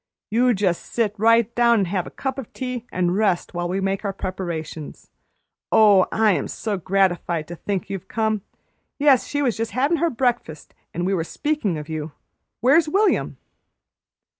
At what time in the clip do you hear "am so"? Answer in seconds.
6.31-6.75